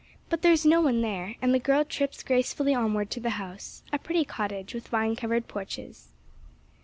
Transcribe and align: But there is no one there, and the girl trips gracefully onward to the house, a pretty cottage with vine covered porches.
But 0.29 0.41
there 0.41 0.51
is 0.51 0.65
no 0.65 0.81
one 0.81 1.03
there, 1.03 1.35
and 1.43 1.53
the 1.53 1.59
girl 1.59 1.85
trips 1.85 2.23
gracefully 2.23 2.73
onward 2.73 3.11
to 3.11 3.19
the 3.19 3.37
house, 3.37 3.83
a 3.93 3.99
pretty 3.99 4.25
cottage 4.25 4.73
with 4.73 4.87
vine 4.87 5.15
covered 5.15 5.47
porches. 5.47 6.07